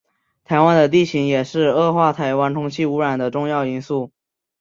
[0.43, 4.11] 台湾的地形也是恶化台湾空气污染的重要因素。